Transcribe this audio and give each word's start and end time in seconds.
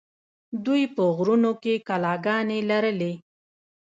دوی 0.65 0.83
په 0.95 1.03
غرونو 1.15 1.51
کې 1.63 1.73
کلاګانې 1.87 2.59
لرلې 2.69 3.13